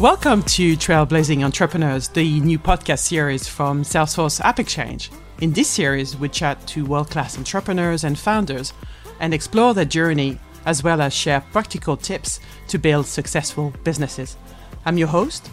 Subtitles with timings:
[0.00, 5.10] Welcome to Trailblazing Entrepreneurs, the new podcast series from Salesforce App Exchange.
[5.40, 8.74] In this series, we chat to world class entrepreneurs and founders
[9.20, 14.36] and explore their journey as well as share practical tips to build successful businesses.
[14.84, 15.50] I'm your host,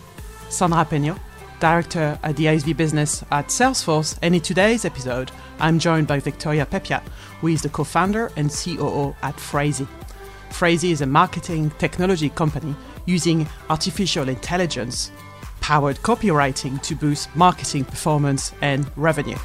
[0.49, 1.17] Sandra Peño,
[1.61, 5.31] Director at the ISV business at Salesforce, and in today's episode,
[5.61, 7.07] I'm joined by Victoria Peppiatt,
[7.39, 9.87] who is the co founder and COO at Phrasee.
[10.49, 12.75] Phrasee is a marketing technology company
[13.05, 15.11] using artificial intelligence
[15.61, 19.37] powered copywriting to boost marketing performance and revenue.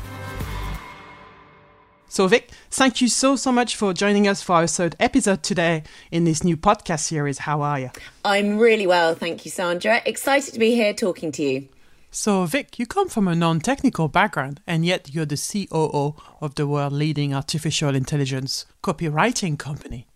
[2.11, 5.85] So, Vic, thank you so, so much for joining us for our third episode today
[6.11, 7.39] in this new podcast series.
[7.39, 7.91] How are you?
[8.25, 10.03] I'm really well, thank you, Sandra.
[10.05, 11.69] Excited to be here talking to you.
[12.11, 16.57] So, Vic, you come from a non technical background, and yet you're the COO of
[16.57, 20.08] the world leading artificial intelligence copywriting company.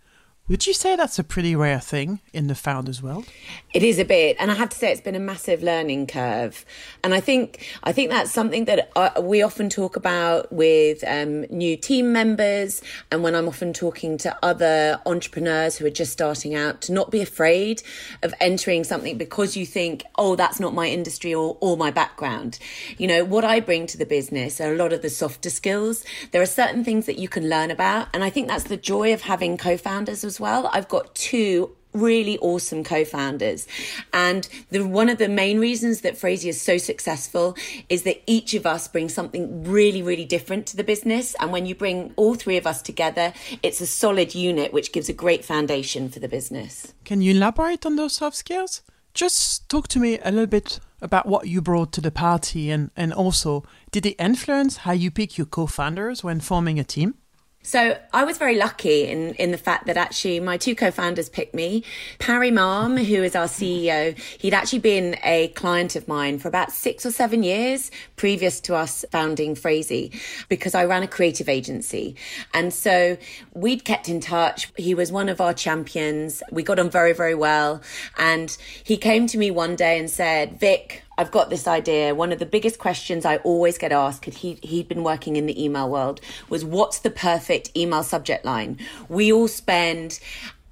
[0.48, 3.26] Would you say that's a pretty rare thing in the founders world?
[3.72, 6.66] It is a bit, and I have to say it's been a massive learning curve.
[7.04, 11.42] And I think I think that's something that uh, we often talk about with um,
[11.42, 16.56] new team members, and when I'm often talking to other entrepreneurs who are just starting
[16.56, 17.84] out, to not be afraid
[18.24, 22.58] of entering something because you think, oh, that's not my industry or, or my background.
[22.98, 26.04] You know, what I bring to the business are a lot of the softer skills.
[26.32, 29.14] There are certain things that you can learn about, and I think that's the joy
[29.14, 30.68] of having co-founders as well.
[30.72, 33.66] I've got two really awesome co-founders.
[34.12, 37.56] And the one of the main reasons that Phrasee is so successful
[37.88, 41.34] is that each of us brings something really really different to the business.
[41.40, 43.32] And when you bring all three of us together
[43.62, 46.94] it's a solid unit which gives a great foundation for the business.
[47.04, 48.82] Can you elaborate on those soft skills?
[49.14, 52.90] Just talk to me a little bit about what you brought to the party and
[52.96, 57.14] and also did it influence how you pick your co-founders when forming a team
[57.62, 61.54] so I was very lucky in, in the fact that actually my two co-founders picked
[61.54, 61.84] me.
[62.18, 66.72] Parry Malm, who is our CEO, he'd actually been a client of mine for about
[66.72, 70.12] six or seven years previous to us founding Phrasee
[70.48, 72.16] because I ran a creative agency.
[72.52, 73.16] And so
[73.54, 74.72] we'd kept in touch.
[74.76, 76.42] He was one of our champions.
[76.50, 77.80] We got on very, very well.
[78.18, 82.16] And he came to me one day and said, Vic, I've got this idea.
[82.16, 85.46] One of the biggest questions I always get asked, because he, he'd been working in
[85.46, 88.76] the email world, was what's the perfect email subject line?
[89.08, 90.18] We all spend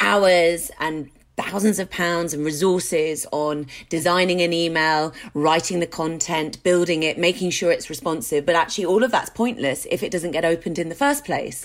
[0.00, 7.04] hours and thousands of pounds and resources on designing an email, writing the content, building
[7.04, 8.44] it, making sure it's responsive.
[8.44, 11.64] But actually, all of that's pointless if it doesn't get opened in the first place.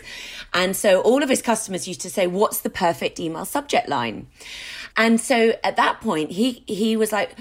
[0.54, 4.28] And so all of his customers used to say, what's the perfect email subject line?
[4.96, 7.36] And so at that point, he, he was like,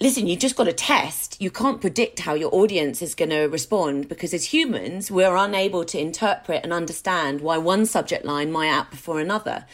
[0.00, 1.40] listen, You've just got to test.
[1.40, 5.84] You can't predict how your audience is going to respond because as humans, we're unable
[5.84, 9.64] to interpret and understand why one subject line might outperform another.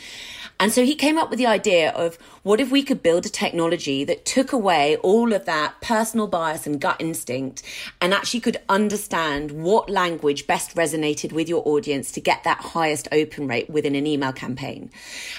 [0.62, 2.15] And so he came up with the idea of
[2.45, 6.69] what if we could build a technology that took away all of that personal bias
[6.69, 7.65] and gut instinct
[8.00, 13.09] and actually could understand what language best resonated with your audience to get that highest
[13.11, 14.89] open rate within an email campaign.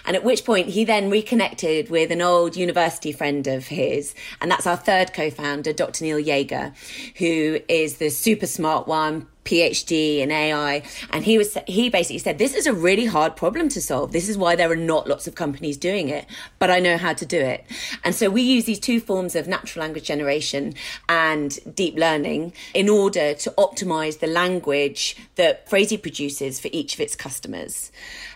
[0.05, 4.13] And at which point he then reconnected with an old university friend of his.
[4.41, 6.03] And that's our third co-founder, Dr.
[6.03, 6.73] Neil Yager,
[7.15, 12.37] who is the super smart one, PhD in AI, and he was he basically said
[12.37, 14.11] this is a really hard problem to solve.
[14.11, 16.25] This is why there are not lots of companies doing it,
[16.59, 17.65] but I know how to do it.
[18.03, 20.73] And so we use these two forms of natural language generation
[21.09, 26.99] and deep learning in order to optimize the language that Phrasee produces for each of
[26.99, 27.91] its customers.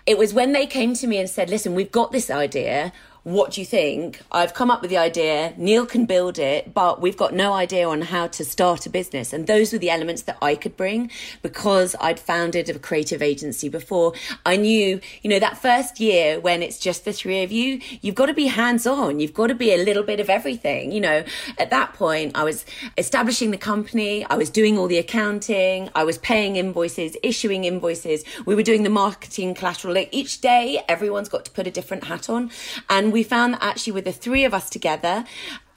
[0.06, 2.94] It was when they came to me and said, "Listen, we've got this idea
[3.28, 4.22] what do you think?
[4.32, 5.54] I've come up with the idea.
[5.58, 9.34] Neil can build it, but we've got no idea on how to start a business.
[9.34, 11.12] And those were the elements that I could bring
[11.42, 14.14] because I'd founded a creative agency before.
[14.46, 18.16] I knew, you know, that first year when it's just the three of you, you've
[18.16, 19.20] got to be hands on.
[19.20, 20.94] You've got to be a little bit of everything.
[20.94, 21.26] You know,
[21.58, 22.64] at that point, I was
[22.98, 24.24] establishing the company.
[24.30, 25.90] I was doing all the accounting.
[25.96, 28.24] I was paying invoices, issuing invoices.
[28.46, 29.96] We were doing the marketing collateral.
[29.96, 32.51] Like each day, everyone's got to put a different hat on.
[32.90, 35.25] And we found that actually with the three of us together,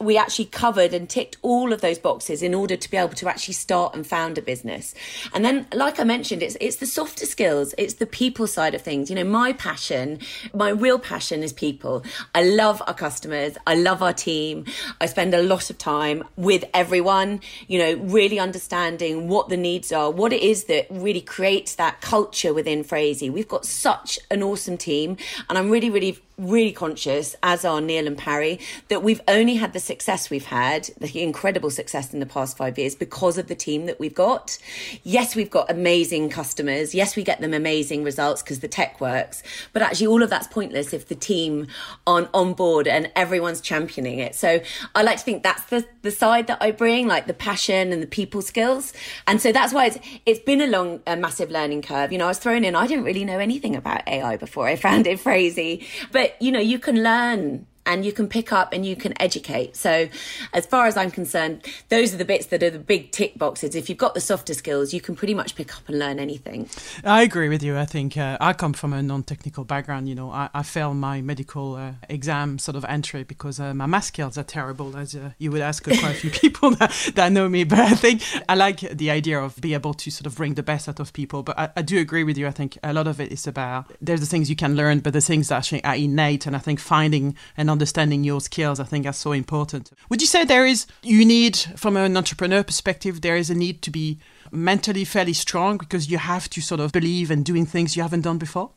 [0.00, 3.28] we actually covered and ticked all of those boxes in order to be able to
[3.28, 4.94] actually start and found a business.
[5.34, 8.80] And then, like I mentioned, it's it's the softer skills, it's the people side of
[8.80, 9.10] things.
[9.10, 10.18] You know, my passion,
[10.54, 12.02] my real passion is people.
[12.34, 14.64] I love our customers, I love our team.
[15.00, 19.92] I spend a lot of time with everyone, you know, really understanding what the needs
[19.92, 23.28] are, what it is that really creates that culture within Phrasee.
[23.28, 25.18] We've got such an awesome team,
[25.48, 28.58] and I'm really, really, really conscious, as are Neil and Parry,
[28.88, 32.78] that we've only had the success we've had, the incredible success in the past five
[32.78, 34.56] years, because of the team that we've got.
[35.02, 36.94] Yes, we've got amazing customers.
[36.94, 39.42] Yes, we get them amazing results because the tech works.
[39.72, 41.66] But actually, all of that's pointless if the team
[42.06, 44.36] aren't on board and everyone's championing it.
[44.36, 44.60] So
[44.94, 48.00] I like to think that's the, the side that I bring, like the passion and
[48.00, 48.92] the people skills.
[49.26, 52.12] And so that's why it's, it's been a long, a massive learning curve.
[52.12, 54.76] You know, I was thrown in, I didn't really know anything about AI before I
[54.76, 55.84] found it crazy.
[56.12, 59.76] But, you know, you can learn and you can pick up and you can educate.
[59.76, 60.08] So,
[60.52, 63.74] as far as I'm concerned, those are the bits that are the big tick boxes.
[63.74, 66.68] If you've got the softer skills, you can pretty much pick up and learn anything.
[67.04, 67.76] I agree with you.
[67.76, 70.08] I think uh, I come from a non technical background.
[70.08, 73.86] You know, I, I failed my medical uh, exam sort of entry because uh, my
[73.86, 77.32] math skills are terrible, as uh, you would ask quite a few people that, that,
[77.32, 77.64] know me.
[77.64, 80.62] But I think I like the idea of being able to sort of bring the
[80.62, 81.42] best out of people.
[81.42, 82.46] But I, I do agree with you.
[82.46, 85.12] I think a lot of it is about there's the things you can learn, but
[85.12, 86.46] the things that actually are innate.
[86.46, 87.36] And I think finding
[87.70, 89.92] and understanding your skills, I think, are so important.
[90.08, 93.80] Would you say there is, you need, from an entrepreneur perspective, there is a need
[93.82, 94.18] to be
[94.50, 98.22] mentally fairly strong because you have to sort of believe in doing things you haven't
[98.22, 98.70] done before?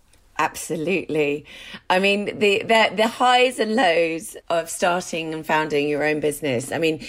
[0.44, 1.45] Absolutely.
[1.90, 6.69] I mean, the, the, the highs and lows of starting and founding your own business.
[6.69, 7.00] I mean,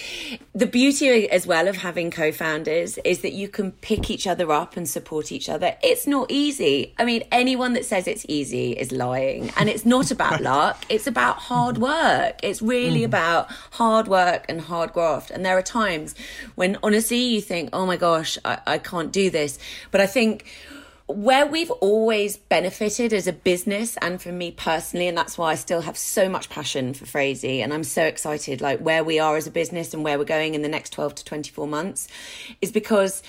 [0.53, 4.77] the beauty as well of having co-founders is that you can pick each other up
[4.77, 5.75] and support each other.
[5.83, 6.93] It's not easy.
[6.97, 9.51] I mean, anyone that says it's easy is lying.
[9.57, 10.85] And it's not about luck.
[10.87, 12.39] It's about hard work.
[12.41, 13.05] It's really mm.
[13.05, 15.29] about hard work and hard graft.
[15.29, 16.15] And there are times
[16.55, 19.59] when honestly you think, oh my gosh, I, I can't do this.
[19.91, 20.45] But I think
[21.07, 25.55] where we've always benefited as a business and for me personally and that's why I
[25.55, 29.37] still have so much passion for Phrasee and I'm so excited like where we are
[29.37, 32.07] as a business and where we're going in the next 12 to 24 months
[32.59, 33.21] is because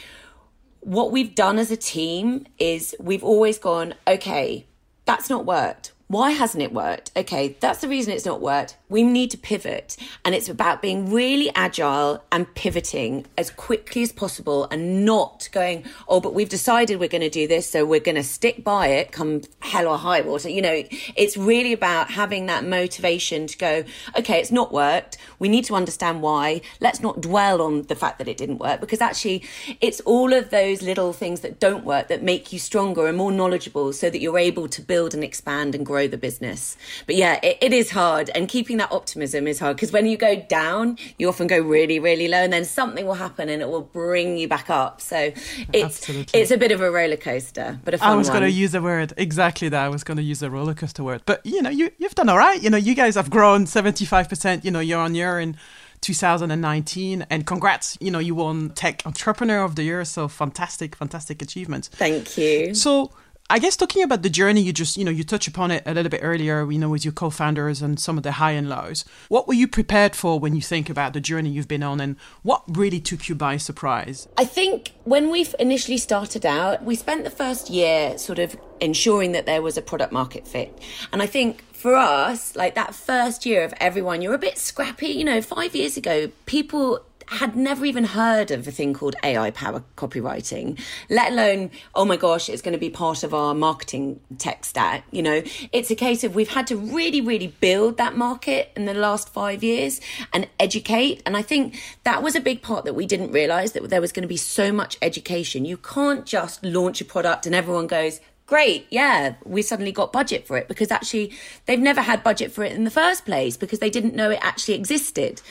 [0.81, 4.65] what we've done as a team is we've always gone okay
[5.05, 7.11] that's not worked why hasn't it worked?
[7.17, 8.77] Okay, that's the reason it's not worked.
[8.89, 9.97] We need to pivot.
[10.25, 15.85] And it's about being really agile and pivoting as quickly as possible and not going,
[16.07, 18.89] oh, but we've decided we're going to do this, so we're going to stick by
[18.89, 20.49] it come hell or high water.
[20.49, 20.85] You know,
[21.17, 23.85] it's really about having that motivation to go,
[24.17, 25.19] okay, it's not worked.
[25.41, 26.61] We need to understand why.
[26.81, 29.43] Let's not dwell on the fact that it didn't work because actually
[29.81, 33.33] it's all of those little things that don't work that make you stronger and more
[33.33, 36.77] knowledgeable so that you're able to build and expand and grow grow the business.
[37.07, 38.29] But yeah, it, it is hard.
[38.35, 41.99] And keeping that optimism is hard because when you go down, you often go really,
[41.99, 45.01] really low and then something will happen and it will bring you back up.
[45.01, 45.33] So
[45.73, 46.39] it's, Absolutely.
[46.39, 48.75] it's a bit of a roller coaster, but a fun I was going to use
[48.75, 49.83] a word exactly that.
[49.83, 52.29] I was going to use a roller coaster word, but you know, you, you've done
[52.29, 52.63] all right.
[52.63, 55.57] You know, you guys have grown 75%, you know, year on year in
[56.03, 61.41] 2019 and congrats you know you won tech entrepreneur of the year so fantastic fantastic
[61.41, 63.11] achievement thank you so
[63.49, 65.95] I guess talking about the journey, you just, you know, you touch upon it a
[65.95, 68.69] little bit earlier, you know, with your co founders and some of the high and
[68.69, 69.05] lows.
[69.29, 72.17] What were you prepared for when you think about the journey you've been on and
[72.43, 74.27] what really took you by surprise?
[74.37, 79.31] I think when we initially started out, we spent the first year sort of ensuring
[79.33, 80.77] that there was a product market fit.
[81.13, 85.09] And I think for us, like that first year of everyone, you're a bit scrappy.
[85.09, 89.51] You know, five years ago, people had never even heard of a thing called AI
[89.51, 90.81] power copywriting,
[91.11, 95.05] let alone, oh my gosh, it's going to be part of our marketing tech stack.
[95.11, 95.43] You know,
[95.73, 99.29] it's a case of we've had to really, really build that market in the last
[99.29, 100.01] five years
[100.33, 101.23] and educate.
[101.27, 104.13] And I think that was a big part that we didn't realize that there was
[104.13, 105.65] going to be so much education.
[105.65, 110.47] You can't just launch a product and everyone goes, great, yeah, we suddenly got budget
[110.47, 111.33] for it because actually
[111.67, 114.39] they've never had budget for it in the first place because they didn't know it
[114.41, 115.43] actually existed.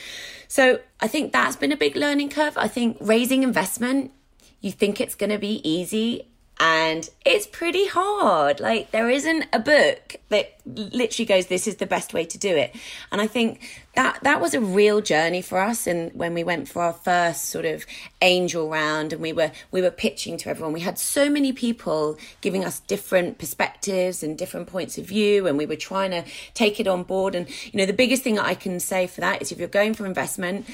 [0.48, 2.56] So I think that's been a big learning curve.
[2.56, 4.12] I think raising investment,
[4.60, 8.60] you think it's going to be easy and it's pretty hard.
[8.60, 12.48] Like there isn't a book that literally goes, "This is the best way to do
[12.48, 12.74] it."
[13.12, 13.60] And I think
[13.94, 15.86] that that was a real journey for us.
[15.86, 17.84] And when we went for our first sort of
[18.22, 22.16] angel round, and we were we were pitching to everyone, we had so many people
[22.40, 26.80] giving us different perspectives and different points of view, and we were trying to take
[26.80, 27.34] it on board.
[27.34, 29.68] And you know, the biggest thing that I can say for that is, if you're
[29.68, 30.66] going for investment,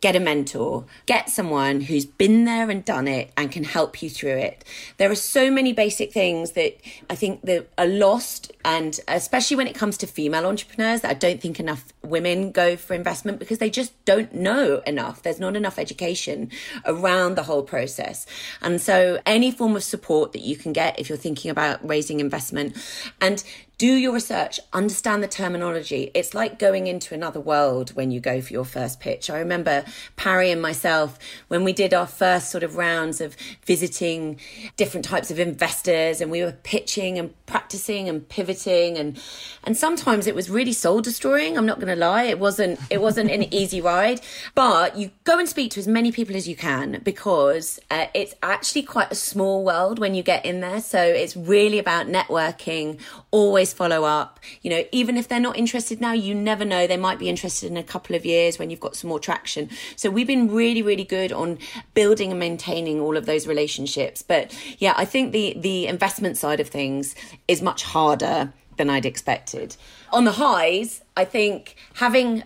[0.00, 4.08] get a mentor, get someone who's been there and done it and can help you
[4.08, 4.64] through it.
[4.96, 6.76] There are so many basic things that
[7.10, 11.14] I think that are lost, and especially when it comes to female entrepreneurs, that I
[11.14, 15.22] don't think enough women go for investment because they just don't know enough.
[15.22, 16.50] There's not enough education
[16.86, 18.26] around the whole process.
[18.62, 22.20] And so, any form of support that you can get if you're thinking about raising
[22.20, 22.76] investment
[23.20, 23.44] and
[23.80, 26.10] do your research, understand the terminology.
[26.12, 29.30] It's like going into another world when you go for your first pitch.
[29.30, 31.18] I remember Parry and myself
[31.48, 33.34] when we did our first sort of rounds of
[33.64, 34.38] visiting
[34.76, 39.18] different types of investors and we were pitching and practicing and pivoting and
[39.64, 41.56] and sometimes it was really soul destroying.
[41.56, 42.24] I'm not going to lie.
[42.24, 44.20] It wasn't it wasn't an easy ride,
[44.54, 48.34] but you go and speak to as many people as you can because uh, it's
[48.42, 50.82] actually quite a small world when you get in there.
[50.82, 54.40] So it's really about networking, always follow up.
[54.62, 56.86] You know, even if they're not interested now, you never know.
[56.86, 59.70] They might be interested in a couple of years when you've got some more traction.
[59.96, 61.58] So we've been really, really good on
[61.94, 64.22] building and maintaining all of those relationships.
[64.22, 67.14] But yeah, I think the, the investment side of things
[67.48, 69.76] is much harder than I'd expected.
[70.12, 72.44] On the highs, I think having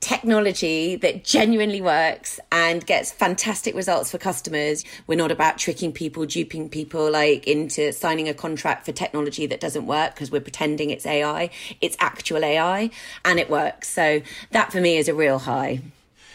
[0.00, 4.84] technology that genuinely works and gets fantastic results for customers.
[5.06, 9.60] We're not about tricking people, duping people like into signing a contract for technology that
[9.60, 11.50] doesn't work because we're pretending it's AI.
[11.80, 12.90] It's actual AI
[13.24, 13.88] and it works.
[13.88, 15.80] So that for me is a real high.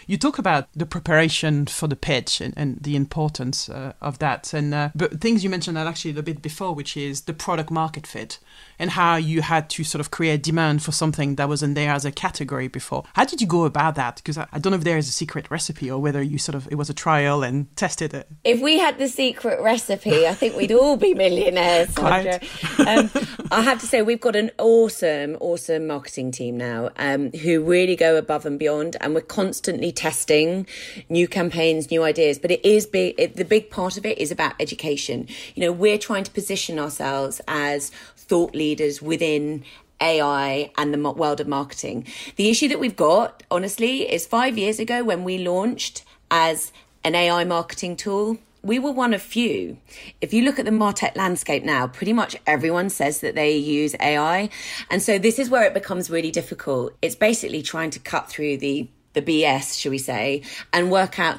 [0.06, 4.54] You talk about the preparation for the pitch and, and the importance uh, of that,
[4.54, 7.72] and uh, but things you mentioned that actually a bit before, which is the product
[7.72, 8.40] market fit
[8.84, 12.04] and how you had to sort of create demand for something that wasn't there as
[12.04, 13.06] a category before.
[13.14, 14.18] How did you go about that?
[14.18, 16.56] Because I, I don't know if there is a secret recipe or whether you sort
[16.56, 18.28] of it was a trial and tested it.
[18.44, 21.98] If we had the secret recipe, I think we'd all be millionaires.
[21.98, 23.10] um,
[23.52, 27.96] I have to say we've got an awesome, awesome marketing team now um, who really
[27.96, 30.68] go above and beyond, and we're constantly testing
[31.08, 32.38] new campaigns, new ideas.
[32.38, 33.16] But it is big.
[33.18, 35.30] It, the big part of it is about education.
[35.56, 37.94] You know, we're trying to position ourselves as
[38.34, 39.64] thought leaders within
[40.02, 42.08] AI and the world of marketing.
[42.36, 46.72] The issue that we've got, honestly, is five years ago when we launched as
[47.04, 49.78] an AI marketing tool, we were one of few.
[50.20, 53.96] If you look at the Martech landscape now, pretty much everyone says that they use
[54.00, 54.50] AI.
[54.90, 56.94] And so this is where it becomes really difficult.
[57.04, 60.42] It's basically trying to cut through the the BS, shall we say,
[60.74, 61.38] and work out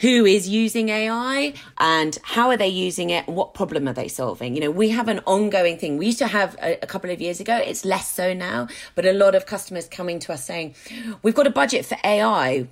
[0.00, 4.54] who is using AI and how are they using it what problem are they solving?
[4.54, 5.98] You know, we have an ongoing thing.
[5.98, 9.04] We used to have a, a, couple of years ago, it's less so now, but
[9.04, 10.74] a lot of customers coming to us saying,
[11.22, 12.66] We've got a budget for AI,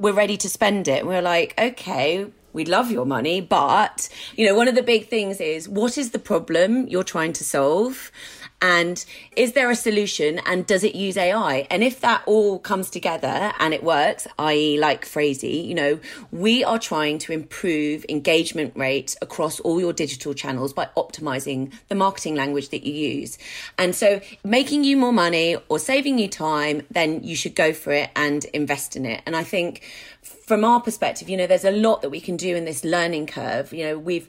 [0.00, 1.00] we're ready to spend it.
[1.00, 5.08] And we're like, okay, we'd love your money, but you know, one of the big
[5.08, 8.10] things is what is the problem you're trying to solve?
[8.62, 9.04] And
[9.36, 11.66] is there a solution and does it use AI?
[11.70, 15.98] And if that all comes together and it works, i.e., like Phrasee, you know,
[16.30, 21.94] we are trying to improve engagement rates across all your digital channels by optimizing the
[21.94, 23.38] marketing language that you use.
[23.78, 27.92] And so making you more money or saving you time, then you should go for
[27.92, 29.22] it and invest in it.
[29.26, 29.82] And I think
[30.50, 33.24] from our perspective, you know, there's a lot that we can do in this learning
[33.24, 33.72] curve.
[33.72, 34.26] You know, we've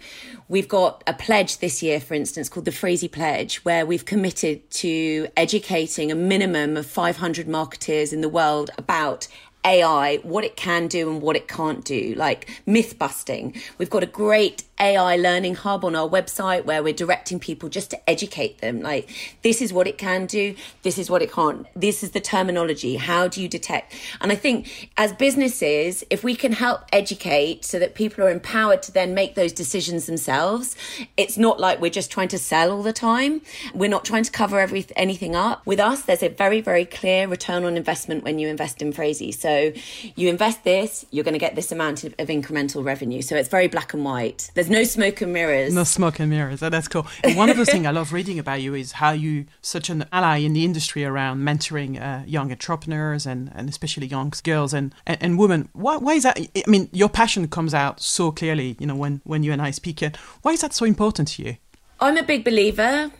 [0.50, 4.70] we've got a pledge this year, for instance, called the Phrasee Pledge, where we've committed
[4.70, 9.28] to educating a minimum of 500 marketers in the world about
[9.66, 13.60] AI, what it can do and what it can't do, like myth busting.
[13.80, 17.92] We've got a great AI learning hub on our website where we're directing people just
[17.92, 18.82] to educate them.
[18.82, 19.10] Like,
[19.44, 22.96] this is what it can do, this is what it can't, this is the terminology.
[22.96, 23.94] How do you detect?
[24.20, 28.82] And I think as businesses, if we can help educate so that people are empowered
[28.84, 30.76] to then make those decisions themselves,
[31.16, 33.42] it's not like we're just trying to sell all the time.
[33.76, 35.64] We're not trying to cover every, anything up.
[35.66, 39.32] With us, there's a very, very clear return on investment when you invest in Phrasee.
[39.32, 39.74] So
[40.16, 43.22] you invest this, you're going to get this amount of, of incremental revenue.
[43.22, 44.50] So it's very black and white.
[44.56, 45.74] There's no smoke and mirrors.
[45.74, 46.64] No smoke and mirrors.
[46.64, 47.06] Oh, that's cool.
[47.24, 50.06] And one of the things I love reading about you is how you such an
[50.12, 54.96] ally in the industry around mentoring uh, young entrepreneurs and, and especially young girls and,
[55.06, 55.70] and, and women.
[55.74, 56.40] Why, why is that?
[56.40, 59.72] I mean, your passion comes out so clearly, you know, when, when you and I
[59.72, 60.16] speak it.
[60.42, 61.58] Why is that so important to you?
[62.00, 63.12] I'm a big believer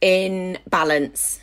[0.00, 1.40] in balance,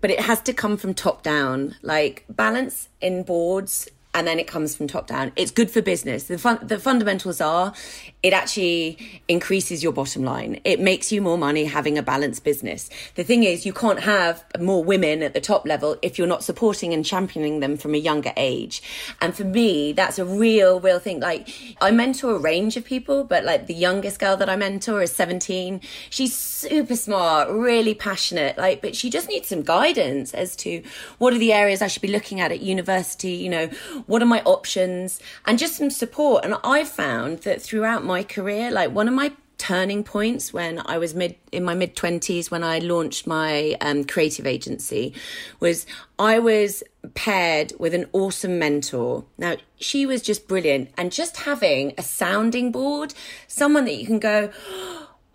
[0.00, 1.76] but it has to come from top down.
[1.82, 5.32] Like balance in boards and then it comes from top down.
[5.36, 6.24] It's good for business.
[6.24, 7.74] The fun, the fundamentals are
[8.22, 10.58] it actually increases your bottom line.
[10.64, 12.88] It makes you more money having a balanced business.
[13.16, 16.42] The thing is, you can't have more women at the top level if you're not
[16.42, 18.82] supporting and championing them from a younger age.
[19.20, 21.20] And for me, that's a real, real thing.
[21.20, 21.50] Like
[21.82, 25.12] I mentor a range of people, but like the youngest girl that I mentor is
[25.12, 25.82] 17.
[26.08, 30.82] She's super smart, really passionate, like, but she just needs some guidance as to
[31.18, 33.68] what are the areas I should be looking at at university, you know,
[34.06, 36.44] what are my options and just some support.
[36.44, 40.98] And I've found that throughout my career, like one of my turning points when I
[40.98, 45.14] was mid in my mid 20s when I launched my um, creative agency
[45.60, 45.86] was
[46.18, 46.82] I was
[47.14, 49.24] paired with an awesome mentor.
[49.38, 53.14] Now she was just brilliant and just having a sounding board,
[53.46, 54.50] someone that you can go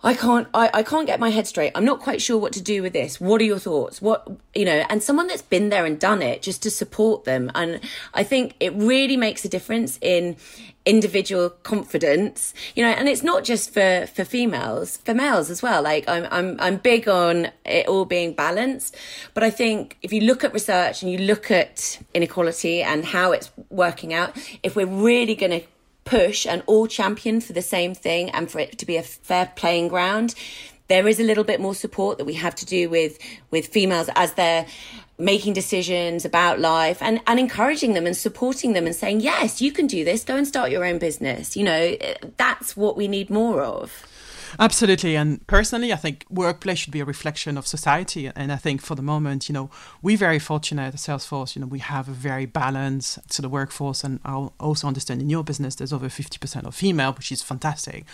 [0.02, 1.74] I can't I, I can't get my head straight.
[1.76, 3.20] I'm not quite sure what to do with this.
[3.20, 4.02] What are your thoughts?
[4.02, 7.52] What you know, and someone that's been there and done it just to support them.
[7.54, 7.82] And
[8.14, 10.38] I think it really makes a difference in
[10.86, 15.82] individual confidence, you know, and it's not just for for females, for males as well.
[15.82, 18.96] Like I'm I'm I'm big on it all being balanced,
[19.34, 23.34] but I think if you look at research and you look at inequality and how
[23.34, 25.68] it's working out, if we're really going to
[26.10, 29.52] push and all champion for the same thing and for it to be a fair
[29.56, 30.34] playing ground
[30.88, 33.18] there is a little bit more support that we have to do with
[33.52, 34.66] with females as they're
[35.20, 39.72] making decisions about life and and encouraging them and supporting them and saying yes you
[39.72, 40.24] can do this.
[40.24, 41.56] Go and start your own business.
[41.56, 41.96] You know
[42.38, 44.06] that's what we need more of
[44.58, 45.16] Absolutely.
[45.16, 48.32] And personally, I think workplace should be a reflection of society.
[48.36, 49.70] And I think for the moment, you know,
[50.02, 54.04] we're very fortunate at Salesforce, you know, we have a very balanced sort of workforce.
[54.04, 58.06] And I also understand in your business, there's over 50% of female, which is fantastic.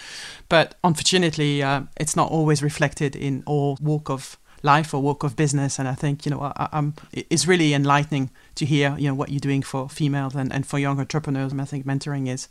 [0.49, 5.35] But unfortunately, uh, it's not always reflected in all walk of life or walk of
[5.35, 5.79] business.
[5.79, 9.39] And I think, you know, I, it's really enlightening to hear, you know, what you're
[9.39, 11.51] doing for females and, and for young entrepreneurs.
[11.51, 12.49] And I think mentoring is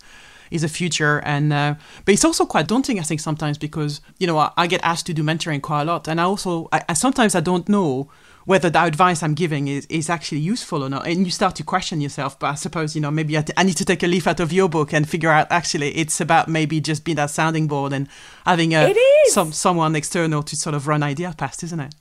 [0.50, 1.20] is a future.
[1.24, 1.74] And uh,
[2.04, 5.06] but it's also quite daunting, I think, sometimes because you know I, I get asked
[5.06, 8.10] to do mentoring quite a lot, and I also I, I sometimes I don't know
[8.44, 11.06] whether the advice I'm giving is, is actually useful or not.
[11.06, 12.38] And you start to question yourself.
[12.38, 14.40] But I suppose, you know, maybe I, t- I need to take a leaf out
[14.40, 17.92] of your book and figure out actually it's about maybe just being that sounding board
[17.92, 18.08] and
[18.44, 18.94] having a,
[19.26, 21.94] some someone external to sort of run idea past, isn't it?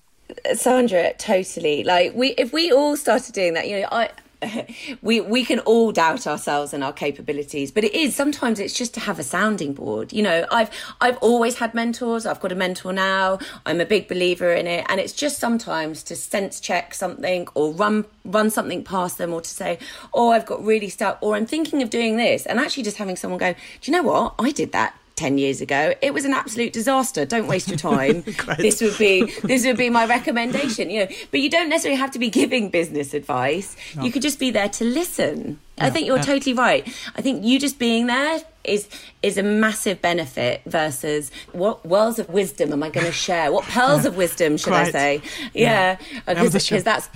[0.55, 1.83] Sandra, totally.
[1.83, 4.09] Like we, if we all started doing that, you know, I,
[5.01, 8.93] we we can all doubt ourselves and our capabilities but it is sometimes it's just
[8.93, 10.13] to have a sounding board.
[10.13, 10.69] You know i've
[11.01, 12.25] i've always had mentors.
[12.25, 13.39] I've got a mentor now.
[13.65, 14.85] I'm a big believer in it.
[14.89, 19.41] And it's just sometimes to sense check something or run run something past them or
[19.41, 19.77] to say
[20.13, 22.45] oh i've got really stuck or i'm thinking of doing this.
[22.45, 24.35] And actually just having someone go do you know what?
[24.39, 27.25] I did that 10 years ago it was an absolute disaster.
[27.25, 28.23] Don't waste your time.
[28.57, 31.11] This would be this would be my recommendation you know.
[31.31, 33.75] But you don't necessarily have to be giving business advice.
[33.95, 34.03] No.
[34.03, 35.59] you could just be there to listen.
[35.79, 36.87] I think you're totally right.
[37.15, 38.87] I think you just being there is
[39.21, 43.51] is a massive benefit versus what wells of wisdom am i going to share?
[43.51, 45.21] What pearls of wisdom should i say?
[45.53, 45.97] Yeah.
[46.25, 46.77] Because yeah.
[46.77, 47.09] Uh, that's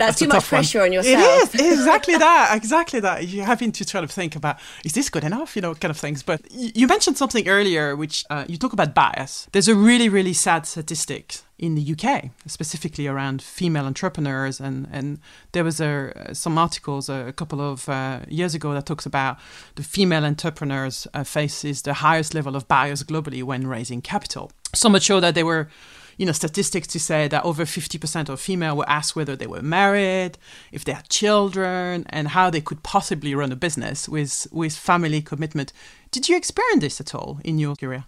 [0.00, 0.88] that's, too much pressure one.
[0.88, 1.54] on yourself.
[1.54, 2.56] It is exactly that.
[2.56, 3.28] Exactly that.
[3.28, 5.98] You're having to try to think about is this good enough, you know, kind of
[5.98, 6.22] things.
[6.22, 9.46] But you mentioned something earlier, which uh, you talk about bias.
[9.52, 15.18] There's a really, really sad statistic in the UK, specifically around female entrepreneurs, and and
[15.52, 19.36] there was a some articles a, couple of uh, years ago that talks about
[19.74, 24.50] the female entrepreneurs uh, faces the highest level of bias globally when raising capital.
[24.74, 25.68] So much so that they were
[26.20, 29.62] you know, statistics to say that over 50% of female were asked whether they were
[29.62, 30.36] married,
[30.70, 35.22] if they had children, and how they could possibly run a business with, with family
[35.22, 35.72] commitment.
[36.10, 38.04] Did you experience this at all in your career?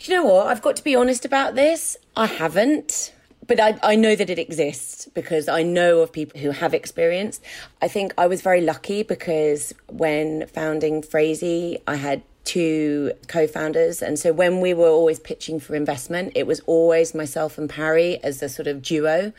[0.00, 0.48] Do you know what?
[0.48, 1.96] I've got to be honest about this.
[2.16, 3.12] I haven't
[3.46, 7.40] but I, I know that it exists because I know of people who have experienced.
[7.80, 14.00] I think I was very lucky because when founding Phrasee, I had two co-founders.
[14.00, 18.22] And so when we were always pitching for investment it was always myself and Parry
[18.22, 19.32] as a sort of duo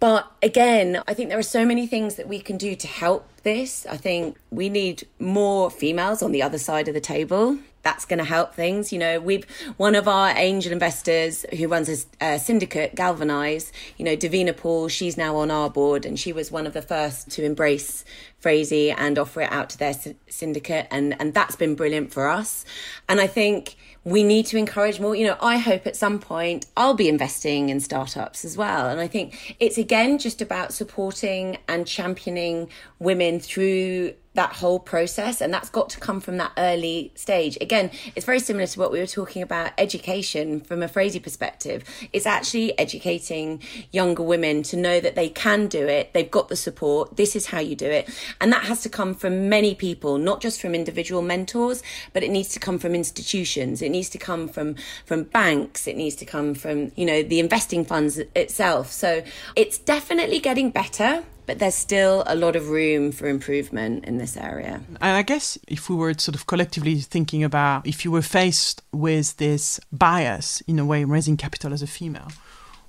[0.00, 3.28] but again I think there are so many things that we can do to help
[3.42, 7.58] this I think we need more females on the other side of the table
[7.88, 8.92] that's going to help things.
[8.92, 13.72] You know, we've one of our angel investors who runs a, a, syndicate, Galvanize.
[13.96, 14.88] You know, Davina Paul.
[14.88, 18.04] She's now on our board, and she was one of the first to embrace
[18.42, 19.94] Phrasee and offer it out to their
[20.28, 22.64] syndicate, and and that's been brilliant for us.
[23.08, 23.76] And I think
[24.10, 25.14] we need to encourage more.
[25.14, 28.88] You know, I hope at some point I'll be investing in startups as well.
[28.88, 32.68] And I think it's again just about supporting and championing
[32.98, 37.58] women through that whole process and that's got to come from that early stage.
[37.60, 41.82] Again it's very similar to what we were talking about education from a Phrasee perspective.
[42.12, 46.14] It's actually educating younger women to know that they can do it.
[46.14, 47.16] They've got the support.
[47.16, 48.08] This is how you do it.
[48.40, 52.30] And that has to come from many people not just from individual mentors but it
[52.30, 53.82] needs to come from institutions.
[53.82, 55.88] It needs to come from from banks.
[55.88, 58.92] It needs to come from you know the investing funds itself.
[58.92, 59.24] So
[59.56, 64.36] it's definitely getting better but there's still a lot of room for improvement in this
[64.36, 64.82] area.
[65.00, 68.82] And I guess if we were sort of collectively thinking about if you were faced
[68.92, 72.28] with this bias in a way raising capital as a female,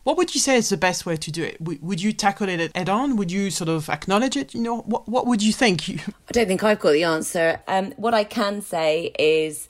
[0.03, 1.55] what would you say is the best way to do it?
[1.61, 3.15] Would you tackle it head on?
[3.15, 4.53] Would you sort of acknowledge it?
[4.53, 5.89] You know, what, what would you think?
[5.89, 7.61] I don't think I've got the answer.
[7.65, 9.69] Um, what I can say is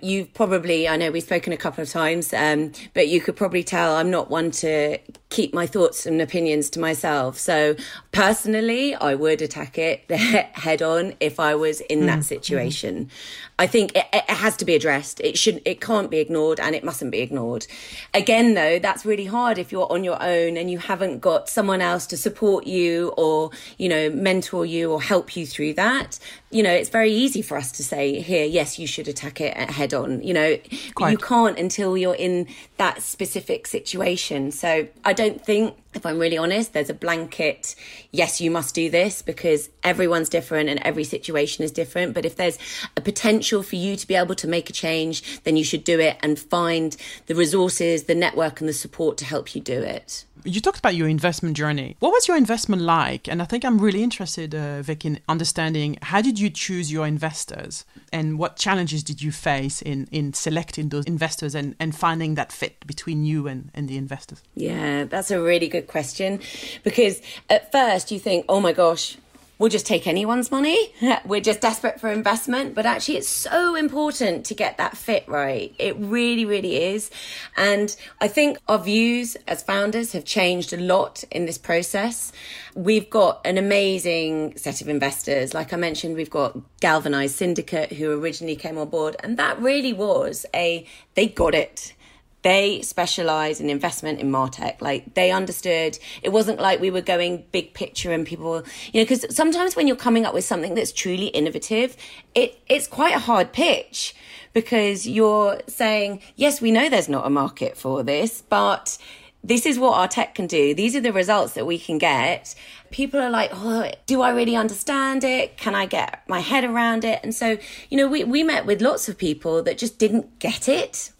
[0.00, 3.62] you've probably, I know we've spoken a couple of times, um, but you could probably
[3.62, 4.96] tell I'm not one to
[5.32, 7.38] keep my thoughts and opinions to myself.
[7.38, 7.74] So
[8.12, 12.22] personally, I would attack it head on if I was in that mm-hmm.
[12.22, 13.10] situation.
[13.58, 15.20] I think it, it, has to be addressed.
[15.20, 17.66] It should, it can't be ignored, and it mustn't be ignored.
[18.12, 21.80] Again, though, that's really hard if you're on your own and you haven't got someone
[21.80, 26.18] else to support you or you know mentor you or help you through that.
[26.50, 29.56] You know, it's very easy for us to say here, yes, you should attack it
[29.56, 30.22] head on.
[30.22, 30.58] You know,
[30.94, 31.12] Quite.
[31.12, 34.50] you can't until you're in that specific situation.
[34.50, 37.74] So I don't think if I'm really honest, there's a blanket,
[38.12, 42.14] yes, you must do this because everyone's different and every situation is different.
[42.14, 42.58] But if there's
[42.96, 46.00] a potential for you to be able to make a change, then you should do
[46.00, 50.24] it and find the resources, the network, and the support to help you do it.
[50.44, 51.96] You talked about your investment journey.
[52.00, 53.28] What was your investment like?
[53.28, 57.06] And I think I'm really interested, uh, Vic, in understanding how did you choose your
[57.06, 62.34] investors and what challenges did you face in, in selecting those investors and, and finding
[62.34, 64.42] that fit between you and, and the investors?
[64.54, 66.40] Yeah, that's a really good question
[66.82, 69.16] because at first you think, oh my gosh,
[69.62, 70.92] we'll just take anyone's money.
[71.24, 72.74] We're just desperate for investment.
[72.74, 75.72] But actually, it's so important to get that fit right.
[75.78, 77.12] It really, really is.
[77.56, 82.32] And I think our views as founders have changed a lot in this process.
[82.74, 85.54] We've got an amazing set of investors.
[85.54, 89.14] Like I mentioned, we've got Galvanized Syndicate, who originally came on board.
[89.22, 91.94] And that really was a, they got it
[92.42, 97.44] they specialize in investment in martech like they understood it wasn't like we were going
[97.52, 100.92] big picture and people you know because sometimes when you're coming up with something that's
[100.92, 101.96] truly innovative
[102.34, 104.14] it it's quite a hard pitch
[104.52, 108.98] because you're saying yes we know there's not a market for this but
[109.44, 110.72] this is what our tech can do.
[110.72, 112.54] These are the results that we can get.
[112.90, 115.56] People are like, oh, do I really understand it?
[115.56, 117.18] Can I get my head around it?
[117.24, 117.58] And so,
[117.90, 121.11] you know, we, we met with lots of people that just didn't get it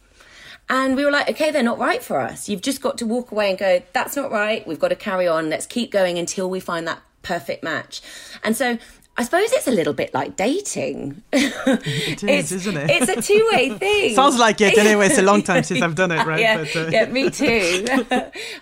[0.73, 2.49] and we were like, okay, they're not right for us.
[2.49, 4.67] You've just got to walk away and go, that's not right.
[4.67, 5.51] We've got to carry on.
[5.51, 8.01] Let's keep going until we find that perfect match.
[8.43, 8.79] And so
[9.19, 11.23] I suppose it's a little bit like dating.
[11.33, 12.89] it is, isn't it?
[12.91, 14.15] It's a two way thing.
[14.15, 15.09] Sounds like it anyway.
[15.09, 16.41] It's a long time since I've done it, right?
[16.41, 16.89] yeah, but, uh...
[16.91, 17.85] yeah, me too.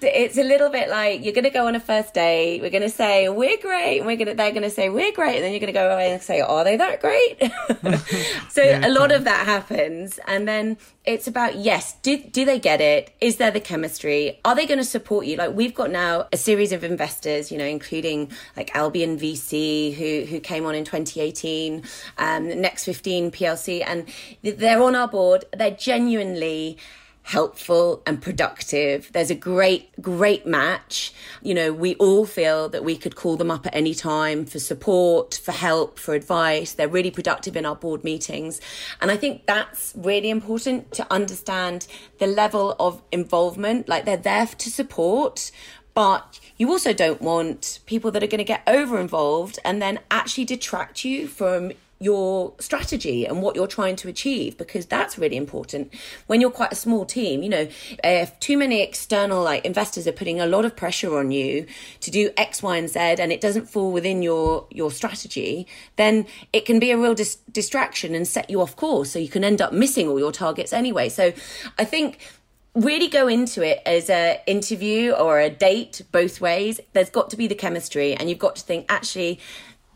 [0.03, 2.61] it's a little bit like you're going to go on a first date.
[2.61, 5.13] We're going to say we're great, and we're going to they're going to say we're
[5.13, 7.39] great, and then you're going to go away and say, are they that great?
[8.51, 12.59] so yeah, a lot of that happens, and then it's about yes do, do they
[12.59, 13.13] get it?
[13.21, 14.39] Is there the chemistry?
[14.45, 15.37] Are they going to support you?
[15.37, 20.27] Like we've got now a series of investors you know including like albion vc who
[20.31, 21.83] who came on in 2018
[22.19, 24.07] um next 15 plc and
[24.43, 25.45] they're on our board.
[25.57, 26.79] They're genuinely
[27.23, 29.11] helpful and productive.
[29.13, 31.13] There's a great, great match.
[31.43, 34.59] You know, we all feel that we could call them up at any time for
[34.59, 36.73] support, for help, for advice.
[36.73, 38.61] They're really productive in our board meetings.
[39.01, 41.87] And I think that's really important to understand
[42.19, 43.89] the level of involvement.
[43.89, 45.53] Like they're there to support,
[45.95, 50.01] but you also don't want people that are going to get over involved and then
[50.11, 55.37] actually detract you from your strategy and what you're trying to achieve because that's really
[55.37, 55.93] important.
[56.27, 57.69] When you're quite a small team you know
[58.03, 61.67] if too many external like investors are putting a lot of pressure on you
[62.01, 66.27] to do x y and z and it doesn't fall within your your strategy then
[66.53, 69.45] it can be a real dis- distraction and set you off course so you can
[69.45, 71.09] end up missing all your targets anyway.
[71.09, 71.33] So
[71.79, 72.19] i think
[72.75, 76.81] really go into it as a interview or a date both ways.
[76.93, 79.41] There's got to be the chemistry and you've got to think actually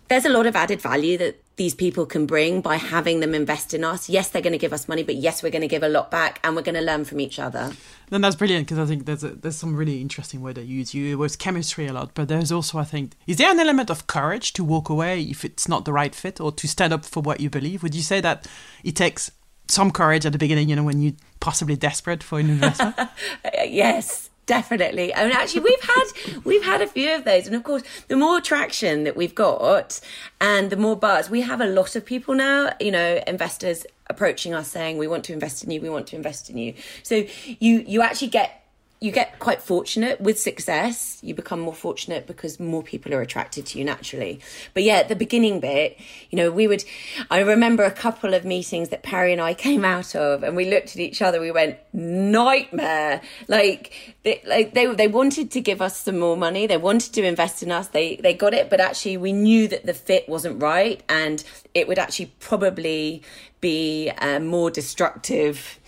[0.08, 3.74] there's a lot of added value that these people can bring by having them invest
[3.74, 4.08] in us.
[4.08, 6.10] Yes, they're going to give us money, but yes, we're going to give a lot
[6.10, 7.72] back and we're going to learn from each other.
[8.10, 10.78] Then that's brilliant because I think there's a, there's some really interesting word that you
[10.78, 10.94] use.
[10.94, 14.06] You was chemistry a lot, but there's also I think is there an element of
[14.06, 17.22] courage to walk away if it's not the right fit or to stand up for
[17.22, 17.82] what you believe?
[17.82, 18.46] Would you say that
[18.82, 19.30] it takes
[19.68, 22.96] some courage at the beginning, you know, when you're possibly desperate for an investment?
[23.64, 25.12] yes, definitely.
[25.14, 27.46] I and mean, actually we've had we've had a few of those.
[27.46, 30.00] And of course the more traction that we've got
[30.40, 34.54] and the more buzz we have a lot of people now you know investors approaching
[34.54, 35.80] us saying we want to invest in you.
[35.80, 36.74] We want to invest in you.
[37.02, 38.63] So you you actually get
[39.00, 41.18] you get quite fortunate with success.
[41.22, 44.40] You become more fortunate because more people are attracted to you naturally.
[44.72, 45.98] But yeah, at the beginning bit,
[46.30, 46.84] you know, we would,
[47.30, 50.70] I remember a couple of meetings that Parry and I came out of and we
[50.70, 53.20] looked at each other, we went, nightmare.
[53.46, 56.66] Like, they, like they, they wanted to give us some more money.
[56.66, 57.88] They wanted to invest in us.
[57.88, 61.88] They, they got it, but actually we knew that the fit wasn't right and it
[61.88, 63.22] would actually probably
[63.60, 65.80] be uh, more destructive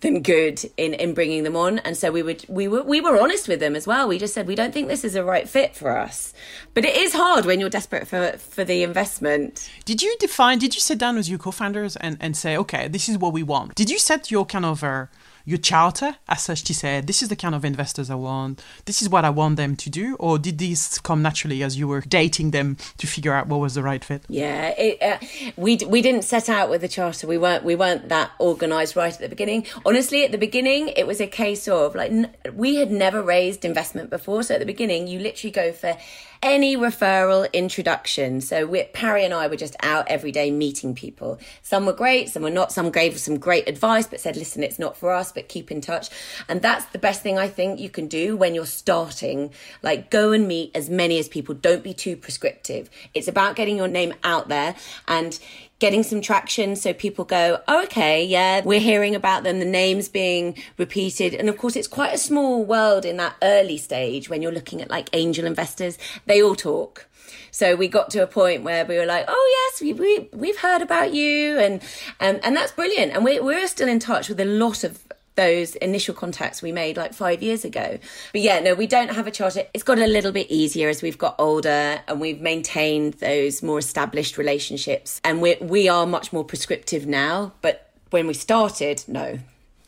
[0.00, 1.78] than good in in bringing them on.
[1.80, 4.08] And so we would we were we were honest with them as well.
[4.08, 6.32] We just said we don't think this is a right fit for us.
[6.74, 9.70] But it is hard when you're desperate for for the investment.
[9.84, 13.08] Did you define did you sit down with your co-founders and and say okay this
[13.08, 15.06] is what we want did you set your kind of uh,
[15.44, 19.02] your charter as such to say, this is the kind of investors I want, this
[19.02, 20.16] is what I want them to do?
[20.16, 23.74] Or did this come naturally as you were dating them to figure out what was
[23.74, 24.22] the right fit?
[24.28, 27.26] Yeah, it, uh, we, we didn't set out with the charter.
[27.26, 29.66] We weren't, we weren't that organized right at the beginning.
[29.84, 33.64] Honestly, at the beginning, it was a case of like, n- we had never raised
[33.64, 34.42] investment before.
[34.42, 35.96] So at the beginning, you literally go for
[36.44, 38.42] any referral introduction.
[38.42, 41.38] So we, Parry and I were just out every day meeting people.
[41.62, 42.70] Some were great, some were not.
[42.70, 45.72] Some gave us some great advice, but said, listen, it's not for us, but keep
[45.72, 46.10] in touch.
[46.46, 49.52] And that's the best thing I think you can do when you're starting.
[49.82, 51.54] Like go and meet as many as people.
[51.54, 52.90] Don't be too prescriptive.
[53.14, 54.76] It's about getting your name out there
[55.08, 55.40] and
[55.84, 60.08] getting some traction so people go, oh, okay, yeah, we're hearing about them, the names
[60.08, 61.34] being repeated.
[61.34, 64.80] And of course, it's quite a small world in that early stage when you're looking
[64.80, 67.06] at like angel investors, they all talk.
[67.50, 70.56] So we got to a point where we were like, oh yes, we, we we've
[70.56, 71.82] heard about you, and
[72.18, 73.12] and and that's brilliant.
[73.12, 75.03] And we we're still in touch with a lot of
[75.36, 77.98] those initial contacts we made like five years ago.
[78.32, 79.64] But yeah, no, we don't have a charter.
[79.74, 83.78] It's got a little bit easier as we've got older and we've maintained those more
[83.78, 85.20] established relationships.
[85.24, 87.52] And we we are much more prescriptive now.
[87.62, 89.38] But when we started, no.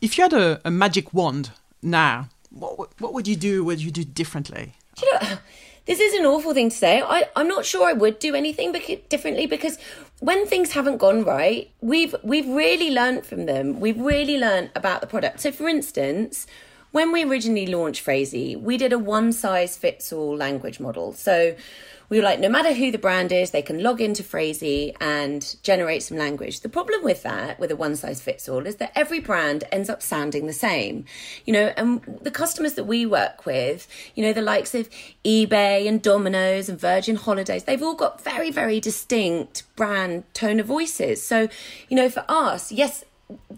[0.00, 1.50] If you had a, a magic wand
[1.82, 3.64] now, what what would you do?
[3.64, 4.74] Would you do differently?
[4.96, 5.38] Do you know,
[5.86, 7.02] this is an awful thing to say.
[7.02, 8.72] I, I'm not sure I would do anything
[9.08, 9.78] differently because
[10.20, 13.80] when things haven't gone right, we've we've really learned from them.
[13.80, 15.40] We've really learned about the product.
[15.40, 16.46] So, for instance,
[16.96, 21.12] when we originally launched Phrasee, we did a one size fits all language model.
[21.12, 21.54] So
[22.08, 25.56] we were like, no matter who the brand is, they can log into Phrasee and
[25.62, 26.60] generate some language.
[26.60, 29.90] The problem with that, with a one size fits all, is that every brand ends
[29.90, 31.04] up sounding the same.
[31.44, 34.88] You know, and the customers that we work with, you know, the likes of
[35.22, 40.64] eBay and Domino's and Virgin Holidays, they've all got very, very distinct brand tone of
[40.64, 41.22] voices.
[41.22, 41.48] So,
[41.90, 43.04] you know, for us, yes,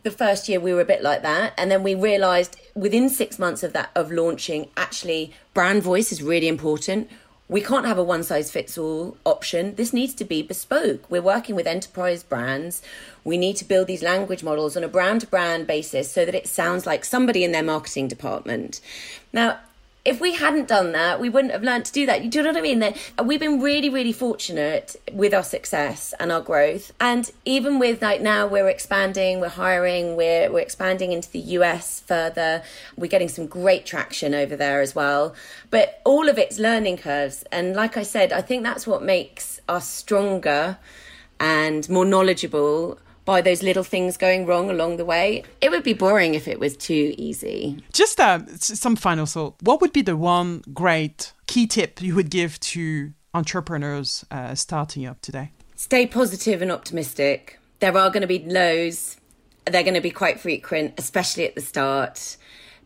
[0.03, 3.39] the first year we were a bit like that and then we realized within 6
[3.39, 7.09] months of that of launching actually brand voice is really important
[7.49, 9.75] we can't have a one size fits all option.
[9.77, 11.11] This needs to be bespoke.
[11.11, 12.83] We're working with enterprise brands.
[13.25, 16.35] We need to build these language models on a brand to brand basis so that
[16.35, 18.83] it sounds like somebody in their marketing department.
[19.33, 19.61] Now,
[20.05, 22.31] if we hadn't done that, we wouldn't have learned to do that.
[22.31, 22.79] Do you know what I mean?
[22.79, 26.93] That we've been really, really fortunate with our success and our growth.
[27.01, 32.01] And even with like now we're expanding, we're hiring, we're we're expanding into the US
[32.01, 32.63] further.
[32.97, 35.35] We're getting some great traction over there as well.
[35.71, 37.45] But all of it's learning curves.
[37.53, 40.79] And like I said, I think that's what makes us stronger
[41.41, 45.43] and more knowledgeable by those little things going wrong along the way.
[45.61, 47.85] It would be boring if it was too easy.
[47.93, 49.55] Just uh, some final thought.
[49.61, 55.05] What would be the one great key tip you would give to entrepreneurs uh, starting
[55.05, 55.53] up today?
[55.77, 57.59] Stay positive and optimistic.
[57.81, 59.19] There are going to be lows.
[59.67, 62.39] They're going to be quite frequent, especially at the start.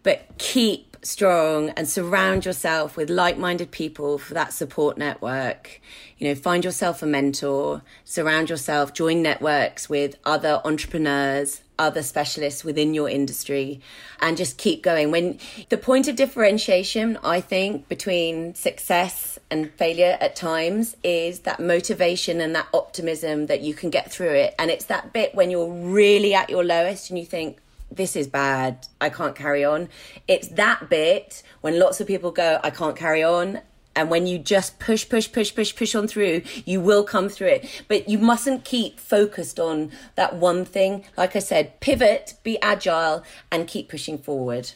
[0.03, 5.81] But keep strong and surround yourself with like-minded people for that support network.
[6.19, 12.63] You know find yourself a mentor surround yourself join networks with other entrepreneurs other specialists
[12.63, 13.81] within your industry
[14.21, 15.11] and just keep going.
[15.11, 21.59] When the point of differentiation i think between success and failure at times is that
[21.59, 24.55] motivation and that optimism that you can get through it.
[24.59, 27.59] And it's that bit when you're really at your lowest and you think
[27.97, 29.89] this is bad, I can't carry on.
[30.29, 33.61] It's that bit when lots of people go, I can't carry on.
[33.95, 37.49] And when you just push, push, push, push, push on through, you will come through
[37.49, 37.85] it.
[37.89, 41.05] But you mustn't keep focused on that one thing.
[41.17, 44.73] Like I said, pivot, be agile, and keep pushing forward.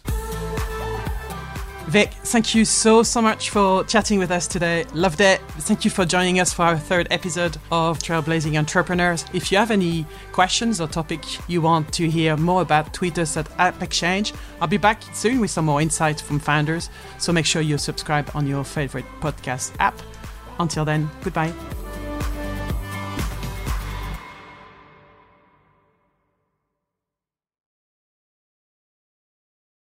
[1.96, 4.84] Vic, thank you so, so much for chatting with us today.
[4.92, 5.40] Loved it.
[5.60, 9.24] Thank you for joining us for our third episode of Trailblazing Entrepreneurs.
[9.32, 13.38] If you have any questions or topic you want to hear more about, tweet us
[13.38, 14.36] at AppExchange.
[14.60, 18.30] I'll be back soon with some more insights from founders, so make sure you subscribe
[18.34, 19.98] on your favorite podcast app.
[20.58, 21.54] Until then, goodbye.